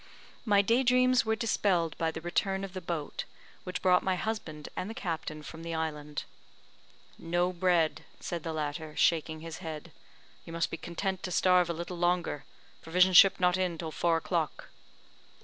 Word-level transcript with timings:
My 0.45 0.63
daydreams 0.63 1.25
were 1.27 1.35
dispelled 1.35 1.95
by 1.99 2.09
the 2.09 2.21
return 2.21 2.63
of 2.63 2.73
the 2.73 2.81
boat, 2.81 3.25
which 3.65 3.83
brought 3.83 4.01
my 4.01 4.15
husband 4.15 4.67
and 4.75 4.89
the 4.89 4.95
captain 4.95 5.43
from 5.43 5.61
the 5.61 5.75
island. 5.75 6.23
"No 7.19 7.53
bread," 7.53 8.03
said 8.19 8.41
the 8.41 8.51
latter, 8.51 8.95
shaking 8.95 9.41
his 9.41 9.59
head; 9.59 9.91
"you 10.43 10.51
must 10.53 10.71
be 10.71 10.77
content 10.77 11.21
to 11.21 11.31
starve 11.31 11.69
a 11.69 11.73
little 11.73 11.97
longer. 11.99 12.45
Provision 12.81 13.13
ship 13.13 13.39
not 13.39 13.57
in 13.57 13.77
till 13.77 13.91
four 13.91 14.17
o'clock." 14.17 14.69